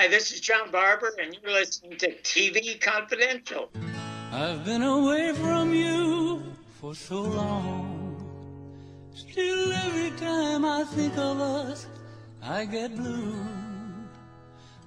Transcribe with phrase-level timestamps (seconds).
[0.00, 3.70] Hi, this is John Barber, and you're listening to TV Confidential.
[4.32, 6.42] I've been away from you
[6.80, 8.16] for so long.
[9.12, 11.86] Still, every time I think of us,
[12.42, 13.44] I get blue.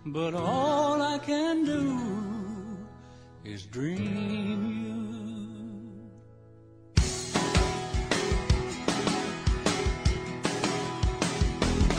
[0.07, 1.99] But all I can do
[3.45, 4.82] is dream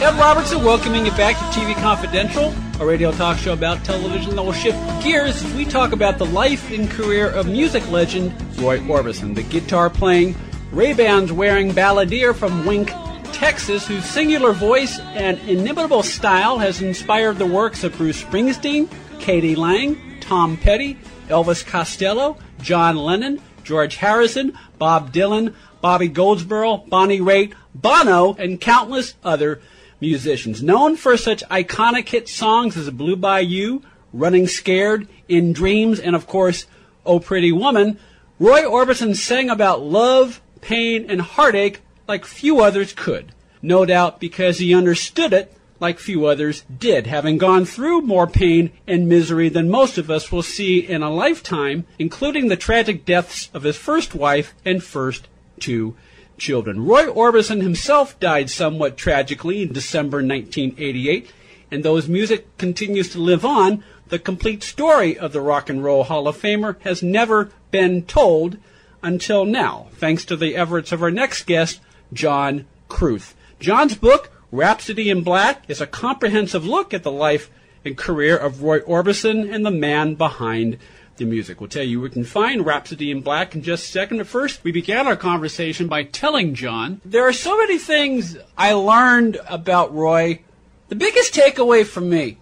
[0.01, 4.43] Ed Robertson welcoming you back to TV Confidential, a radio talk show about television that
[4.43, 8.81] will shift gears as we talk about the life and career of music legend Roy
[8.81, 10.35] Orbison, the guitar playing,
[10.73, 12.93] Ray-Bans wearing balladeer from Wink,
[13.33, 19.55] Texas, whose singular voice and inimitable style has inspired the works of Bruce Springsteen, k.d.
[19.55, 20.99] lang, Tom Petty,
[21.29, 29.15] Elvis Costello, John Lennon, George Harrison, Bob Dylan, Bobby Goldsboro, Bonnie Raitt, Bono, and countless
[29.23, 29.61] other
[30.05, 30.63] musicians.
[30.63, 33.81] Known for such iconic hit songs as Blue Bayou,
[34.13, 36.67] Running Scared, In Dreams, and of course,
[37.07, 37.99] Oh Pretty Woman,
[38.39, 43.33] Roy Orbison sang about love, pain, and heartache like few others could.
[43.63, 48.71] No doubt because he understood it like few others did, having gone through more pain
[48.87, 53.49] and misery than most of us will see in a lifetime, including the tragic deaths
[53.55, 55.29] of his first wife and first
[55.59, 55.97] two
[56.39, 56.85] children.
[56.85, 61.31] Roy Orbison himself died somewhat tragically in December 1988,
[61.71, 65.83] and though his music continues to live on, the complete story of the Rock and
[65.83, 68.59] Roll Hall of Famer has never been told
[69.03, 71.81] until now, thanks to the efforts of our next guest,
[72.13, 73.35] John Kruth.
[73.61, 77.51] John's book, Rhapsody in Black, is a comprehensive look at the life
[77.85, 80.79] and career of Roy Orbison and the man behind
[81.17, 81.61] the music.
[81.61, 84.19] We'll tell you we can find Rhapsody in Black in just a second.
[84.19, 88.73] But first, we began our conversation by telling John there are so many things I
[88.73, 90.41] learned about Roy.
[90.89, 92.39] The biggest takeaway for me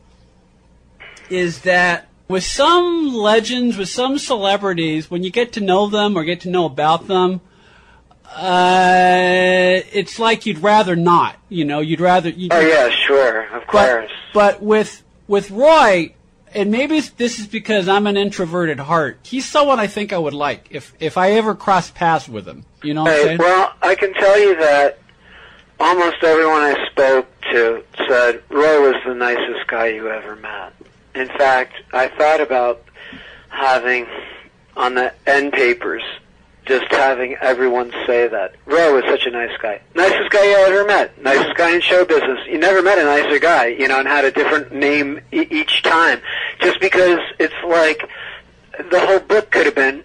[1.30, 6.24] is that with some legends, with some celebrities, when you get to know them or
[6.24, 7.40] get to know about them,
[8.34, 11.36] uh, it's like you'd rather not.
[11.48, 12.30] You know, you'd rather.
[12.30, 14.10] You'd, Oh yeah, sure, of but, course.
[14.32, 16.14] but with with Roy,
[16.54, 19.18] and maybe this is because I'm an introverted heart.
[19.22, 22.64] He's someone I think I would like if if I ever cross paths with him.
[22.82, 23.38] You know what I'm Hey, saying?
[23.38, 24.98] well, I can tell you that
[25.80, 30.72] almost everyone I spoke to said Roy was the nicest guy you ever met.
[31.14, 32.82] In fact, I thought about
[33.48, 34.06] having
[34.76, 36.02] on the end papers
[36.64, 38.54] just having everyone say that.
[38.66, 39.80] Roy was such a nice guy.
[39.96, 41.20] Nicest guy you ever met.
[41.20, 42.38] Nicest guy in show business.
[42.46, 45.82] You never met a nicer guy, you know, and had a different name e- each
[45.82, 46.20] time.
[46.62, 48.08] Just because it's like
[48.90, 50.04] the whole book could have been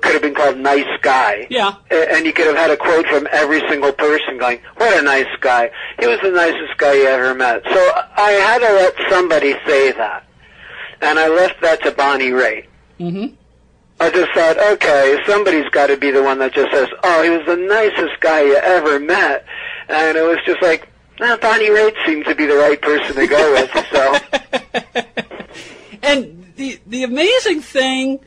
[0.00, 1.46] could have been called Nice Guy.
[1.50, 1.74] Yeah.
[1.90, 5.26] And you could have had a quote from every single person going, what a nice
[5.40, 5.70] guy.
[5.98, 7.62] He was the nicest guy you ever met.
[7.64, 10.24] So I had to let somebody say that.
[11.02, 12.66] And I left that to Bonnie Raitt.
[12.98, 13.34] mm-hmm.
[13.98, 17.30] I just thought, okay, somebody's got to be the one that just says, "Oh, he
[17.30, 19.46] was the nicest guy you ever met,"
[19.88, 20.88] and it was just like,
[21.18, 23.70] nah, Bonnie Raitt seemed to be the right person to go with.
[23.90, 24.16] So,
[26.02, 28.20] And the the amazing thing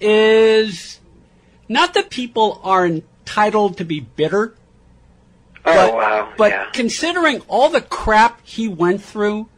[0.00, 1.00] is
[1.68, 4.54] not that people are entitled to be bitter,
[5.64, 9.48] oh but wow, but yeah, considering all the crap he went through,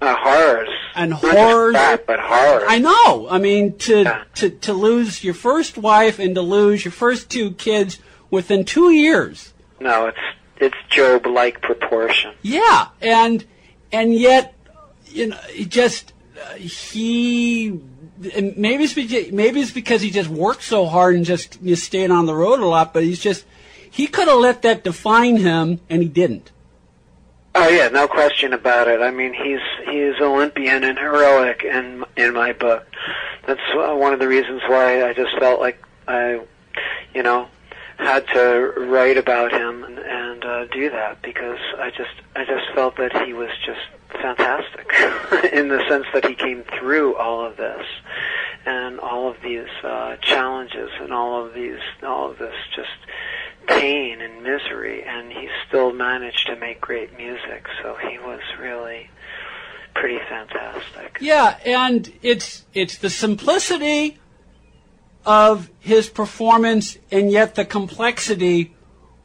[0.00, 2.64] uh, horrors and horrors- that, but horrors.
[2.68, 3.28] I know.
[3.30, 4.24] I mean, to, Yeah.
[4.36, 7.98] to to lose your first wife and to lose your first two kids
[8.30, 9.52] within two years.
[9.80, 10.18] No, it's
[10.58, 12.32] it's Job-like proportion.
[12.42, 13.44] Yeah, and
[13.92, 14.54] and yet,
[15.06, 15.38] you know,
[15.68, 16.11] just
[16.56, 17.80] he
[18.18, 22.10] maybe it's beca- maybe it's because he just worked so hard and just you stayed
[22.10, 22.94] on the road a lot.
[22.94, 23.44] But he's just
[23.90, 26.50] he could have let that define him, and he didn't.
[27.54, 29.00] Oh yeah, no question about it.
[29.00, 29.60] I mean, he's
[29.90, 32.86] he's Olympian and heroic in in my book.
[33.46, 36.40] That's uh, one of the reasons why I just felt like I,
[37.14, 37.48] you know,
[37.98, 42.72] had to write about him and, and uh, do that because I just I just
[42.74, 43.80] felt that he was just
[44.22, 44.88] fantastic
[45.52, 47.84] in the sense that he came through all of this
[48.64, 52.88] and all of these uh, challenges and all of these all of this just
[53.66, 57.66] pain and misery and he still managed to make great music.
[57.82, 59.10] So he was really
[59.94, 61.18] pretty fantastic.
[61.20, 64.18] Yeah, and it's it's the simplicity
[65.24, 68.74] of his performance, and yet the complexity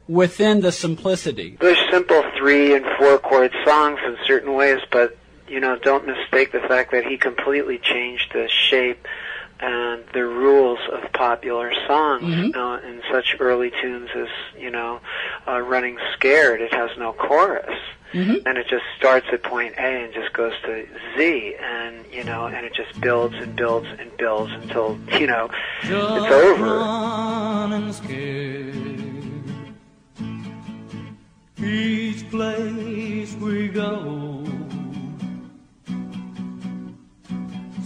[0.08, 1.58] within the simplicity.
[1.60, 5.18] there's simple three and four chord songs in certain ways but
[5.48, 9.06] you know don't mistake the fact that he completely changed the shape
[9.60, 12.56] and the rules of popular songs Mhm.
[12.56, 14.28] uh, in such early tunes as
[14.58, 15.00] you know,
[15.48, 17.76] uh, "Running Scared." It has no chorus
[18.14, 18.44] Mhm.
[18.46, 20.86] and it just starts at point A and just goes to
[21.18, 25.50] Z, and you know, and it just builds and builds and builds until you know
[25.84, 26.76] it's over.
[31.60, 32.20] Running scared.
[32.20, 34.44] Each place we go,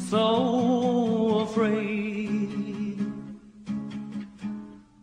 [0.09, 2.99] so afraid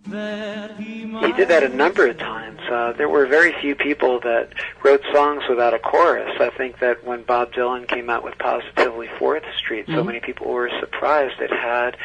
[0.07, 1.27] that he might.
[1.27, 2.61] He did that a number of times.
[2.71, 4.51] Uh, there were very few people that
[4.85, 6.35] wrote songs without a chorus.
[6.39, 10.07] I think that when Bob Dylan came out with Positively Fourth Street, so Mhm.
[10.07, 11.97] many people were surprised it had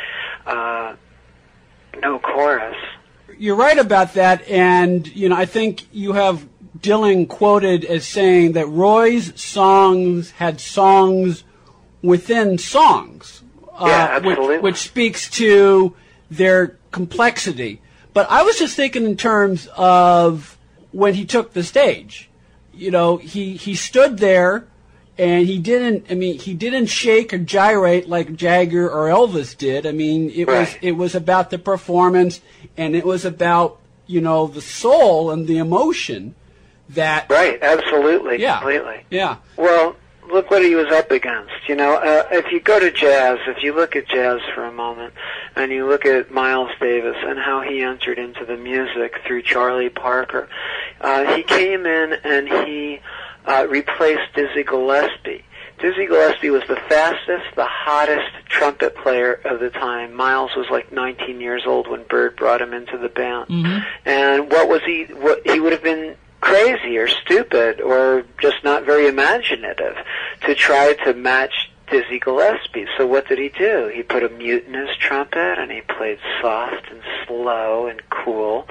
[0.45, 0.93] uh,
[2.01, 2.77] no chorus.
[3.37, 6.45] You're right about that, and you know I think you have
[6.79, 11.43] Dylan quoted as saying that Roy's songs had songs
[12.01, 13.43] within songs,
[13.77, 14.59] uh, Yeah, which, absolutely.
[14.59, 15.95] which speaks to
[16.31, 17.81] their complexity.
[18.13, 20.57] But I was just thinking in terms of
[20.91, 22.29] when he took the stage.
[22.73, 24.67] You know, he he stood there
[25.15, 29.85] and he didn't i mean he didn't shake or gyrate like jagger or elvis did
[29.85, 32.41] i mean it was it was about the performance
[32.77, 33.77] and it was about
[34.07, 36.33] you know the soul and the emotion
[36.89, 39.05] that Right, absolutely, yeah completely.
[39.09, 39.95] yeah Well,
[40.31, 41.51] look what he was up against.
[41.67, 44.71] You know, uh, if you go to jazz, if you look at jazz for a
[44.71, 45.13] moment,
[45.55, 49.89] and you look at Miles Davis and how he entered into the music through Charlie
[49.89, 50.49] Parker,
[51.01, 52.99] uh, he came in and he
[53.45, 55.43] uh, replaced Dizzy Gillespie.
[55.79, 60.13] Dizzy Gillespie was the fastest, the hottest trumpet player of the time.
[60.13, 63.49] Miles was like 19 years old when Bird brought him into the band.
[64.05, 65.03] And what was he?
[65.05, 69.95] What he would have been crazy or stupid or just not very imaginative
[70.45, 72.85] to try to match Dizzy Gillespie.
[72.97, 73.89] So what did he do?
[73.93, 78.67] He put a mute in his trumpet and he played soft and slow and cool.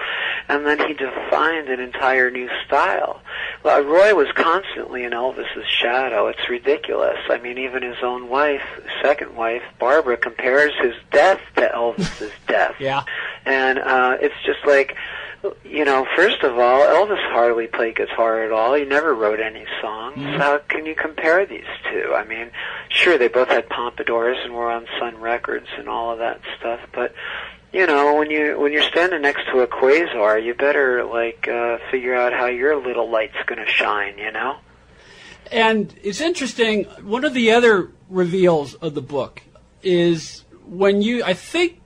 [0.48, 3.22] And then he defined an entire new style.
[3.62, 6.26] Well, Roy was constantly in Elvis's shadow.
[6.26, 7.18] It's ridiculous.
[7.30, 8.62] I mean, even his own wife,
[9.00, 12.74] second wife, Barbara, compares his death to Elvis's death.
[12.78, 13.04] yeah
[13.46, 14.94] And uh, it's just like,
[15.64, 18.74] you know, first of all, Elvis hardly played guitar at all.
[18.74, 20.18] He never wrote any songs.
[20.38, 22.12] How can you compare these two?
[22.14, 22.50] I mean,
[22.88, 26.80] sure, they both had pompadours and were on Sun Records and all of that stuff,
[26.92, 27.14] but
[27.72, 31.78] you know, when you when you're standing next to a quasar, you better like uh,
[31.90, 34.18] figure out how your little light's going to shine.
[34.18, 34.56] You know.
[35.50, 36.84] And it's interesting.
[37.02, 39.42] One of the other reveals of the book
[39.82, 41.24] is when you.
[41.24, 41.80] I think.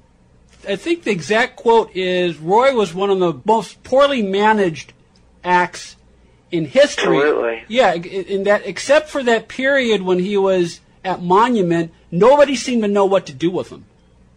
[0.68, 4.92] I think the exact quote is Roy was one of the most poorly managed
[5.44, 5.96] acts
[6.50, 7.18] in history.
[7.18, 7.64] Absolutely.
[7.68, 12.88] Yeah, in that except for that period when he was at Monument, nobody seemed to
[12.88, 13.84] know what to do with him.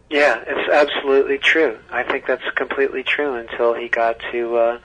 [0.08, 1.78] Yeah, it's absolutely true.
[1.90, 4.56] I think that's completely true until he got to.
[4.56, 4.78] Uh,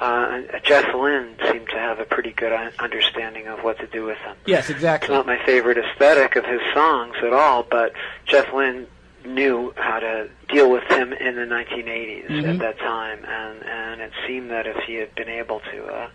[0.00, 4.04] uh, Jeff Lynne seemed to have a pretty good un- understanding of what to do
[4.04, 4.36] with him.
[4.46, 4.74] Yes, exactly.
[4.74, 5.14] It's exactly.
[5.14, 7.92] not my favorite aesthetic of his songs at all, but
[8.26, 8.86] Jeff Lynne
[9.24, 12.48] knew how to deal with him in the 1980s Mhm.
[12.48, 16.08] at that time, and and it seemed that if he had been able to uh,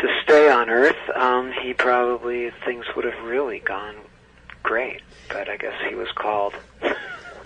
[0.00, 3.96] to stay on Earth, um, he probably things would have really gone
[4.62, 5.00] great.
[5.28, 6.54] But I guess he was called.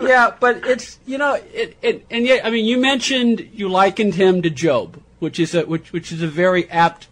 [0.01, 4.15] Yeah, but it's you know it, it and yet I mean you mentioned you likened
[4.15, 7.07] him to Job, which is a which which is a very apt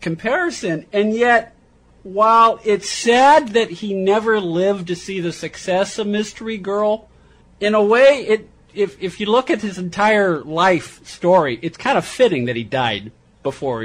[0.00, 1.54] comparison, and yet
[2.02, 7.08] while it's sad that he never lived to see the success of Mystery Girl,
[7.64, 11.96] in a way it if if you look at his entire life story, it's kind
[11.98, 13.84] of fitting that he died before.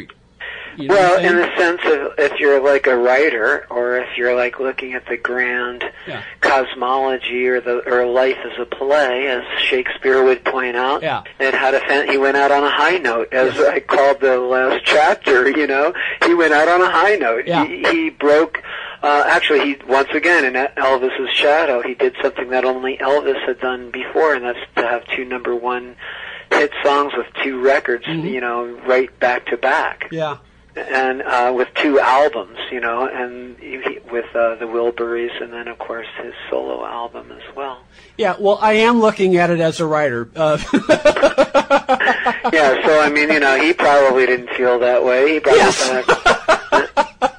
[0.78, 4.36] You know Well, in the sense of if you're like a writer, or if you're
[4.36, 6.22] like looking at the grand Yeah.
[6.42, 11.24] cosmology or the or life as a play, as Shakespeare would point out, Yeah.
[11.40, 13.68] and had a fan, he went out on a high note, as Yes.
[13.76, 15.50] I called the last chapter.
[15.50, 15.94] You know,
[16.26, 17.46] he went out on a high note.
[17.46, 17.66] Yeah.
[17.66, 18.62] He, he broke.
[19.02, 23.60] Uh, actually, he once again in Elvis's shadow, he did something that only Elvis had
[23.60, 25.96] done before, and that's to have two number one
[26.52, 30.38] hit songs with two records, you know, right back to back yeah.
[30.76, 35.68] and uh, with two albums, you know, and he, with uh, the Wilburys, and then
[35.68, 37.84] of course his solo album as well.
[38.18, 40.30] Yeah, well, I am looking at it as a writer.
[40.36, 40.58] Uh,
[42.52, 45.34] Yeah, so I mean, you know, he probably didn't feel that way.
[45.34, 47.39] He probably Yes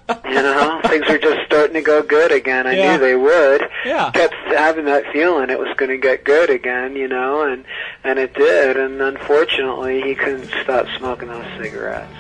[0.91, 2.67] things were just starting to go good again.
[2.67, 2.93] I yeah.
[2.93, 3.69] knew they would.
[3.85, 4.11] Yeah.
[4.13, 7.65] Kept having that feeling it was going to get good again, you know, and
[8.05, 8.77] and it did.
[8.77, 12.13] And unfortunately, he couldn't stop smoking those cigarettes.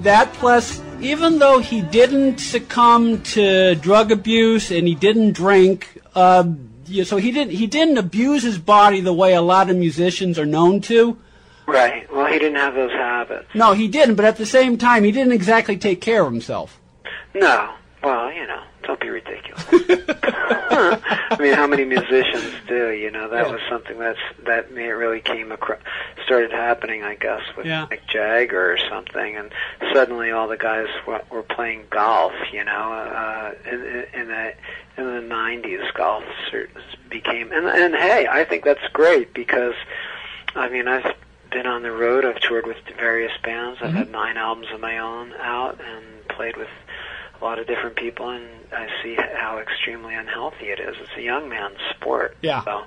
[0.00, 6.44] That plus even though he didn't succumb to drug abuse and he didn't drink, uh,
[7.04, 10.46] so he didn't he didn't abuse his body the way a lot of musicians are
[10.46, 11.18] known to.
[11.66, 12.10] Right.
[12.12, 13.48] Well, he didn't have those habits.
[13.54, 14.16] No, he didn't.
[14.16, 16.78] But at the same time, he didn't exactly take care of himself.
[17.34, 17.74] No.
[18.02, 19.64] Well, you know, don't be ridiculous.
[19.72, 22.90] I mean, how many musicians do?
[22.90, 23.52] You know, that Yeah.
[23.52, 25.78] was something that's that really came across,
[26.24, 27.86] started happening, I guess, with Yeah.
[27.90, 29.50] Mick Jagger or something, and
[29.92, 32.32] suddenly all the guys were, were playing golf.
[32.52, 34.52] You know, uh, in, in- the
[34.96, 36.24] in the '90s, golf
[37.10, 39.74] became and and hey, I think that's great because,
[40.54, 41.14] I mean, I've
[41.50, 42.24] been on the road.
[42.24, 43.80] I've toured with various bands.
[43.82, 46.68] I've had nine albums of my own out and played with
[47.44, 50.96] a lot of different people, and I see how extremely unhealthy it is.
[50.98, 52.36] It's a young man's sport.
[52.40, 52.64] Yeah.
[52.64, 52.84] So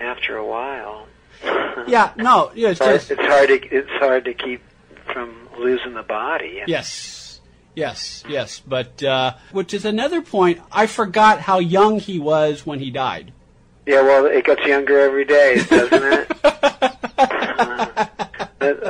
[0.00, 1.06] after a while,
[1.86, 4.62] Yeah, no, yeah, it's just it's hard to it's hard to keep
[5.12, 6.62] from losing the body.
[6.66, 7.40] yes,
[7.74, 8.60] yes, yes.
[8.66, 10.60] But uh, which is another point.
[10.72, 13.32] I forgot how young he was when he died.
[13.86, 16.89] Yeah, well, it gets younger every day, doesn't it?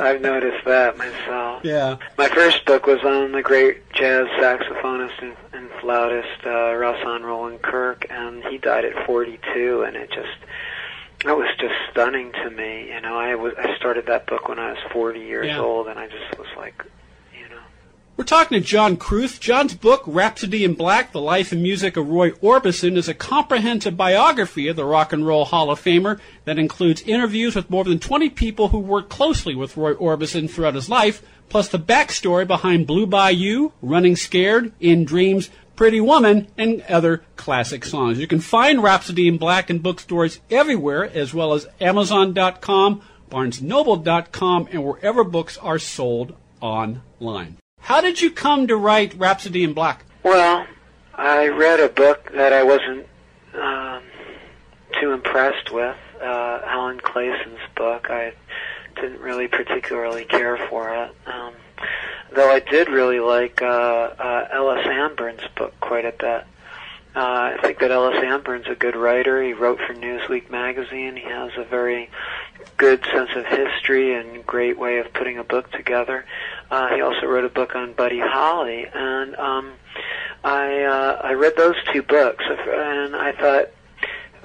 [0.01, 1.63] I've noticed that myself.
[1.63, 1.97] Yeah.
[2.17, 7.61] My first book was on the great jazz saxophonist and, and flautist uh, Rahsaan Roland
[7.61, 10.27] Kirk, and he died at 42, and it just
[11.25, 12.87] that was just stunning to me.
[12.93, 15.59] You know, I was I started that book when I was 40 years Yeah.
[15.59, 16.83] old, and I just was like,
[18.21, 19.39] We're talking to John Kruth.
[19.39, 23.97] John's book, Rhapsody in Black, The Life and Music of Roy Orbison, is a comprehensive
[23.97, 27.97] biography of the Rock and Roll Hall of Famer that includes interviews with more than
[27.97, 32.85] 20 people who worked closely with Roy Orbison throughout his life, plus the backstory behind
[32.85, 38.19] Blue Bayou, Running Scared, In Dreams, Pretty Woman, and other classic songs.
[38.19, 43.01] You can find Rhapsody in Black in bookstores everywhere, as well as Amazon.com,
[43.31, 47.57] BarnesNoble.com, and wherever books are sold online.
[47.81, 50.05] How did you come to write Rhapsody in Black?
[50.23, 50.65] Well,
[51.15, 53.07] I read a book that I wasn't
[53.53, 54.03] um,
[54.99, 58.07] too impressed with, uh, Alan Clayson's book.
[58.09, 58.33] I
[58.95, 61.15] didn't really particularly care for it.
[61.25, 61.53] Um,
[62.33, 66.45] though I did really like uh, uh, Ellis Amburn's book quite a bit.
[67.13, 69.43] Uh, I think that Ellis Amburn's a good writer.
[69.43, 71.17] He wrote for Newsweek magazine.
[71.17, 72.09] He has a very
[72.77, 76.25] good sense of history and great way of putting a book together.
[76.71, 79.73] Uh, he also wrote a book on Buddy Holly, and um,
[80.41, 83.69] I uh, I read those two books, and I thought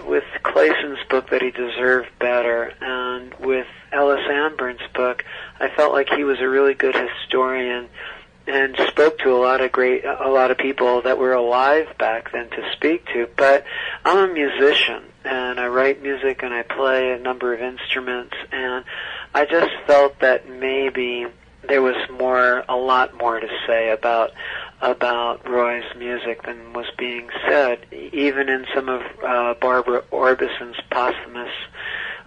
[0.05, 5.25] with Clayson's book that he deserved better, and with Ellis Amburn's book,
[5.61, 7.89] I felt like he was a really good historian
[8.49, 12.31] and spoke to a lot of great a lot of people that were alive back
[12.33, 13.65] then to speak to but
[14.05, 18.85] I'm a musician and I write music and I play a number of instruments and
[19.35, 21.27] I just felt that maybe
[21.69, 24.33] there was more a lot more to say about
[24.81, 27.87] about Roy's music than was being said.
[27.93, 31.53] Even in some of uh, Barbara Orbison's posthumous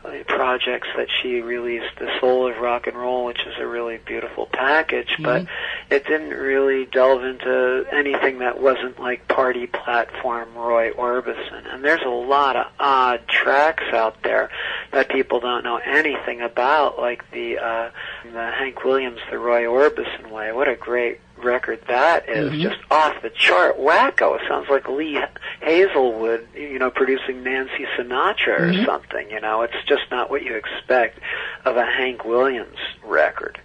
[0.04, 3.98] uh, projects that she released, The Soul of Rock and Roll, which is a really
[3.98, 5.46] beautiful package, but
[5.90, 11.72] it didn't really delve into anything that wasn't like party platform Roy Orbison.
[11.74, 14.50] And there's a lot of odd tracks out there
[14.92, 17.92] that people don't know anything about, like the uh,
[18.24, 20.52] the Hank Williams, The Roy Orbison Way.
[20.52, 22.62] What a great record that is.
[22.62, 23.78] just off the chart.
[23.80, 24.36] Wacko.
[24.36, 25.20] It sounds like lee
[25.62, 29.62] hazlewood you know producing nancy sinatra or something you know.
[29.62, 31.20] It's just not what you expect
[31.66, 33.60] of a hank williams record.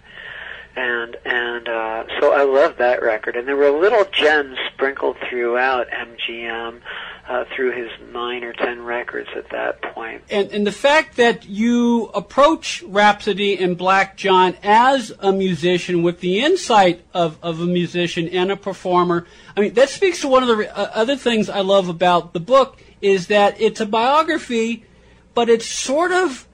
[0.77, 3.35] And and uh so i love that record.
[3.35, 6.81] And there were little gems sprinkled throughout mgm
[7.27, 11.45] uh, through his nine or ten records at that point And, and the fact that
[11.45, 17.65] you approach Rhapsody in Black, John, as a musician with the insight of, of a
[17.65, 19.25] musician and a performer,
[19.57, 22.33] I mean, that speaks to one of the re- uh, other things I love about
[22.33, 24.85] the book is that it's a biography,
[25.33, 26.47] but it's sort of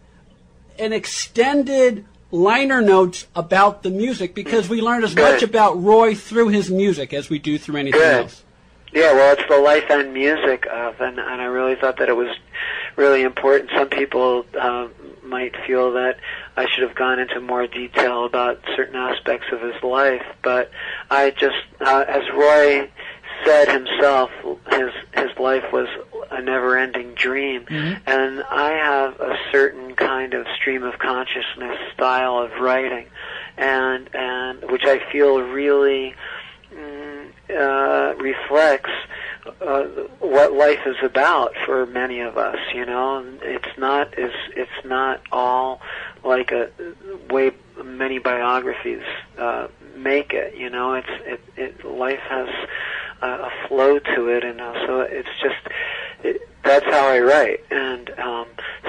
[0.80, 6.48] an extended liner notes about the music because we learn as much about Roy through
[6.48, 8.22] his music as we do through anything Good.
[8.24, 8.44] else.
[8.94, 12.16] Yeah, well, it's the life and music of, and, and I really thought that it
[12.16, 12.36] was
[12.98, 13.72] really important.
[13.74, 14.90] Some people uh,
[15.24, 16.18] might feel that
[16.58, 20.72] I should have gone into more detail about certain aspects of his life, but
[21.10, 22.90] I just, uh, as Roy
[23.46, 24.30] said himself,
[24.72, 25.88] his his life was
[26.30, 27.66] a never-ending dream,
[28.06, 33.08] and I have a certain kind of stream of consciousness style of writing,
[33.58, 36.14] and and which I feel really
[37.50, 38.92] uh, reflects
[39.62, 39.84] uh,
[40.20, 42.58] what life is about for many of us.
[42.74, 45.82] You know, it's not is it's not all
[46.24, 46.70] like a
[47.30, 47.52] way
[47.84, 49.04] many biographies
[49.38, 50.56] uh, make it.
[50.56, 52.50] You know, it's it, it life has
[53.22, 55.68] a, a flow to it, and so it's just
[56.24, 57.64] it, that's how I write.
[57.72, 58.48] And um,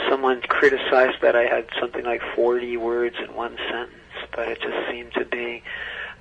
[0.08, 3.92] someone criticized that I had something like 40 words in one sentence,
[4.34, 5.62] but it just seemed to be.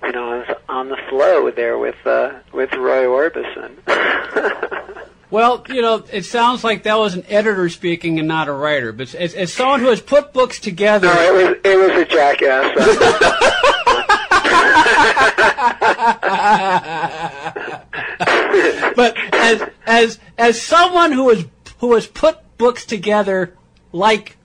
[0.03, 3.77] You know, I was on the flow there with uh, with Roy Orbison.
[5.31, 8.91] Well, you know, it sounds like that was an editor speaking and not a writer.
[8.91, 12.05] But as, as someone who has put books together, no, it was it was a
[12.05, 12.75] jackass.
[18.95, 21.45] but as as as someone who has
[21.79, 23.55] who has put books together
[23.93, 24.35] like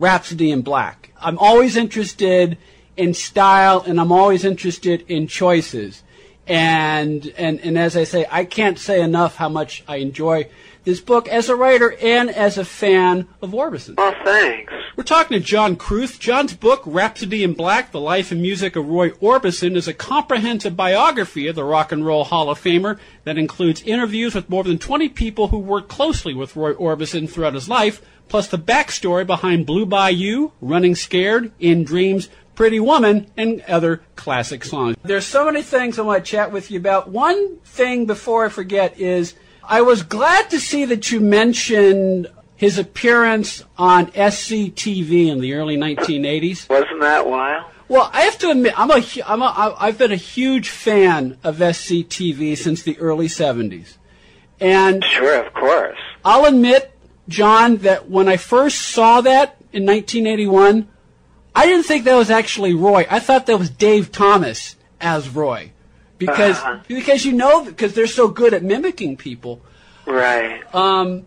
[0.00, 2.58] Rhapsody in Black, I'm always interested
[2.96, 6.02] in style and I'm always interested in choices.
[6.46, 10.48] And and and as I say, I can't say enough how much I enjoy
[10.84, 13.96] this book as a writer and as a fan of Orbison.
[13.96, 14.72] well, thanks.
[14.96, 16.20] We're talking to John Kruth.
[16.20, 20.76] John's book, Rhapsody in Black, The Life and Music of Roy Orbison, is a comprehensive
[20.76, 24.78] biography of the Rock and Roll Hall of Famer that includes interviews with more than
[24.78, 29.66] 20 people who worked closely with Roy Orbison throughout his life, plus the backstory behind
[29.66, 34.96] Blue Bayou, Running Scared, In Dreams, Pretty Woman, and other classic songs.
[35.02, 37.08] There's so many things I want to chat with you about.
[37.08, 42.78] One thing before I forget is I was glad to see that you mentioned his
[42.78, 46.68] appearance on SCTV in the early 1980s.
[46.68, 47.64] Wasn't that wild?
[47.88, 51.58] Well, I have to admit, I'm a, I'm a, I've been a huge fan of
[51.58, 53.96] SCTV since the early 70s.
[54.60, 55.98] And Sure, of course.
[56.24, 56.96] I'll admit,
[57.28, 60.88] John, that when I first saw that in 1981,
[61.54, 63.06] I didn't think that was actually Roy.
[63.10, 65.70] I thought that was Dave Thomas as Roy.
[66.18, 66.78] Because, Uh-huh.
[66.88, 69.60] because you know, because they're so good at mimicking people.
[70.06, 70.62] Right.
[70.74, 71.24] Um,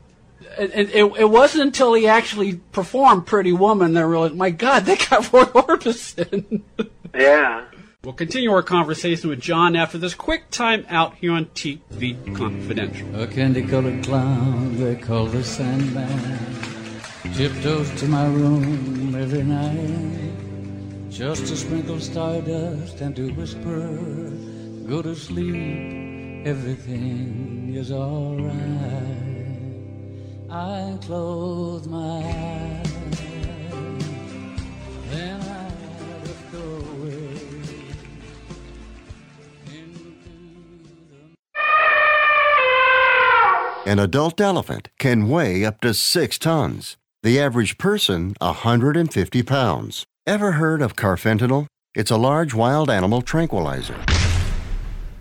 [0.58, 4.50] and, and it, it wasn't until he actually performed Pretty Woman that I realized, my
[4.50, 6.62] God, they got Roy Orbison.
[7.16, 7.66] Yeah.
[8.04, 11.80] we'll continue our conversation with John after this quick time out here on TV
[12.36, 13.22] Confidential.
[13.22, 16.40] A candy-colored clown they call the Sandman
[17.36, 23.88] tiptoes to my room every night just to sprinkle stardust and to whisper,
[24.88, 28.56] "Go to sleep, everything is alright."
[30.50, 33.20] I close my eyes,
[35.12, 35.68] then I
[43.88, 46.98] An adult elephant can weigh up to six tons.
[47.28, 50.06] The average person, 150 pounds.
[50.26, 51.68] Ever heard of carfentanil?
[51.94, 54.00] It's a large wild animal tranquilizer.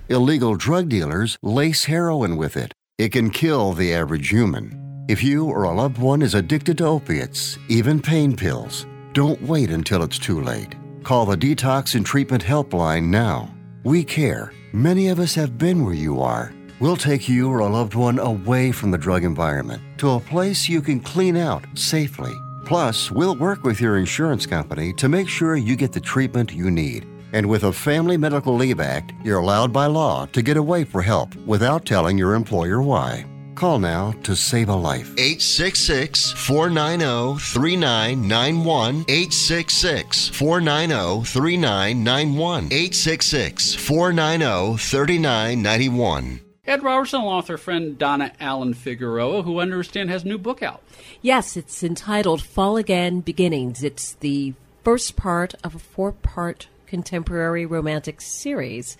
[0.08, 2.72] Illegal drug dealers lace heroin with it.
[2.96, 5.04] It can kill the average human.
[5.08, 9.70] If you or a loved one is addicted to opiates, even pain pills, don't wait
[9.70, 10.76] until it's too late.
[11.02, 13.52] Call the Detox and Treatment Helpline now.
[13.82, 14.52] We care.
[14.72, 16.54] Many of us have been where you are.
[16.78, 20.68] We'll take you or a loved one away from the drug environment to a place
[20.68, 22.34] you can clean out safely.
[22.66, 26.70] Plus, we'll work with your insurance company to make sure you get the treatment you
[26.70, 27.06] need.
[27.32, 31.00] And with a Family Medical Leave Act, you're allowed by law to get away for
[31.00, 33.24] help without telling your employer why.
[33.54, 35.14] Call now to save a life.
[35.16, 39.06] 866 490 3991.
[39.08, 42.64] 866 490 3991.
[42.66, 46.45] 866 490 3991.
[46.66, 50.38] Ed Robertson, along with our friend Donna Allen Figueroa, who I understand has a new
[50.38, 50.82] book out.
[51.22, 53.84] Yes, it's entitled Fall Again Beginnings.
[53.84, 58.96] It's the first part of a four part contemporary romantic series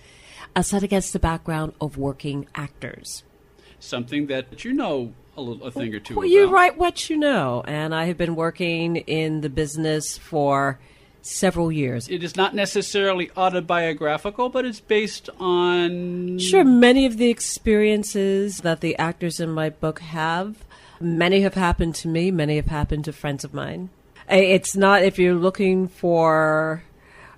[0.55, 3.23] uh, set against the background of working actors.
[3.79, 6.33] Something that you know a, little, a thing or two Well, about.
[6.33, 10.79] you write what you know, and I have been working in the business for
[11.27, 12.07] several years.
[12.09, 16.39] It is not necessarily autobiographical, but it's based on.
[16.39, 20.63] Sure, many of the experiences that the actors in my book have,
[20.99, 23.89] many have happened to me, many have happened to friends of mine.
[24.29, 26.83] It's not, if you're looking for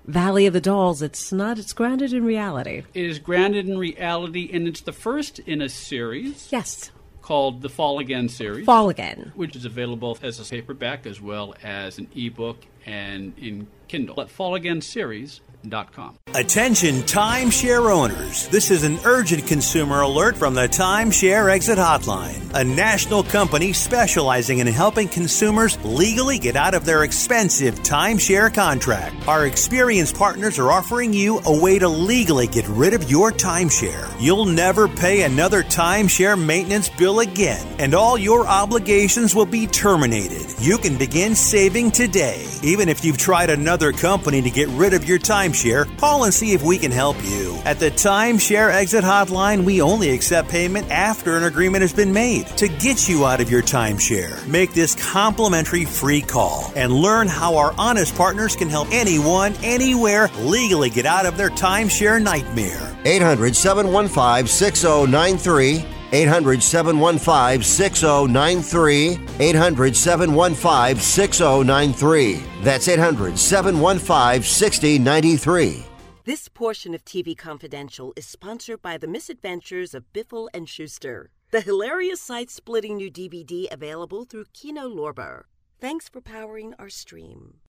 [0.06, 2.82] Valley of the Dolls, it's not, it's grounded in reality.
[2.94, 6.90] It is grounded in reality, and it's the first in a series Yes,
[7.22, 8.66] called the Fall Again series.
[8.66, 9.30] Fall Again.
[9.36, 14.28] which is available as a paperback as well as an ebook and in Kindle at
[14.28, 16.16] fallagainseries.com.
[16.34, 18.48] Attention timeshare owners.
[18.48, 24.60] This is an urgent consumer alert from the Timeshare Exit Hotline, a national company specializing
[24.60, 29.28] in helping consumers legally get out of their expensive timeshare contract.
[29.28, 34.08] Our experienced partners are offering you a way to legally get rid of your timeshare.
[34.18, 40.46] You'll never pay another timeshare maintenance bill again, and all your obligations will be terminated.
[40.58, 42.46] You can begin saving today.
[42.70, 46.52] Even if you've tried another company to get rid of your timeshare, call and see
[46.52, 47.58] if we can help you.
[47.64, 52.46] At the Timeshare Exit Hotline, we only accept payment after an agreement has been made
[52.58, 54.46] to get you out of your timeshare.
[54.46, 60.28] Make this complimentary free call and learn how our honest partners can help anyone, anywhere
[60.38, 62.96] legally get out of their timeshare nightmare.
[63.04, 65.99] 800 715 6093.
[66.12, 69.18] 800 715 6093.
[69.38, 72.42] 800 715 6093.
[72.62, 75.84] That's 800 715 6093.
[76.24, 81.60] This portion of TV Confidential is sponsored by The Misadventures of Biffle and Shooster, the
[81.62, 85.44] hilarious side-splitting new DVD available through Kino Lorber.
[85.80, 87.54] Thanks for powering our stream.